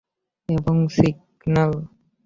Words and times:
এবং, 0.49 0.75
সিগন্যাল। 0.95 1.71